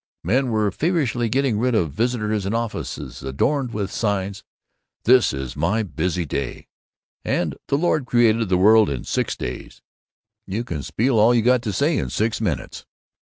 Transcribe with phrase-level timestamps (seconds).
[0.23, 4.43] Men were feverishly getting rid of visitors in offices adorned with the signs,
[5.03, 6.65] "This Is My Busy Day"
[7.23, 9.83] and "The Lord Created the World in Six Days
[10.47, 12.83] You Can Spiel All You Got to Say in Six Minutes."